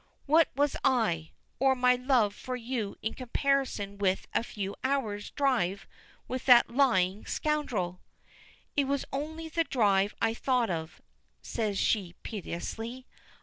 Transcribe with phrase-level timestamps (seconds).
[0.25, 1.29] What was I
[1.59, 5.85] or my love for you in comparison with a few hours' drive
[6.27, 7.99] with that lying scoundrel?"
[8.75, 11.01] "It was only the drive I thought of,"
[11.43, 13.05] says she piteously.